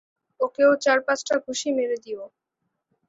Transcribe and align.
ওকেও 0.39 0.71
চার-পাঁচটা 0.83 1.35
ঘুষি 1.45 1.69
মেরে 1.77 1.97
দিও। 2.03 2.21